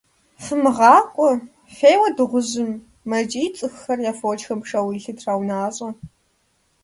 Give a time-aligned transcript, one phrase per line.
[0.43, 1.31] -ФымыгъакӀуэ,
[1.75, 2.71] феуэ дыгъужьым!-
[3.09, 5.89] мэкӀий цӀыхухэр, я фочхэм шэуэ илъыр траунащӀэ.